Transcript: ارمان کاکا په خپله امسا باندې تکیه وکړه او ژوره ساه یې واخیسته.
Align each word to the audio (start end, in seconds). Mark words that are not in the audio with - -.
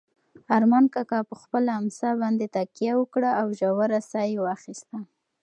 ارمان 0.57 0.85
کاکا 0.93 1.19
په 1.29 1.35
خپله 1.41 1.69
امسا 1.79 2.09
باندې 2.21 2.45
تکیه 2.55 2.93
وکړه 2.97 3.31
او 3.41 3.47
ژوره 3.59 3.99
ساه 4.11 4.25
یې 4.31 4.39
واخیسته. 4.45 4.97